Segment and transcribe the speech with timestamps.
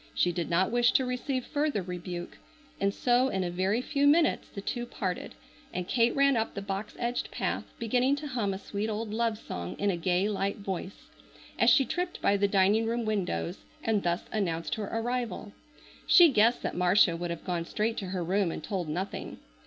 [0.15, 2.39] She did not wish to receive further rebuke,
[2.79, 5.35] and so in a very few minutes the two parted
[5.71, 9.37] and Kate ran up the box edged path, beginning to hum a sweet old love
[9.37, 11.11] song in a gay light voice,
[11.59, 15.51] as she tripped by the dining room windows, and thus announced her arrival.
[16.07, 19.37] She guessed that Marcia would have gone straight to her room and told nothing.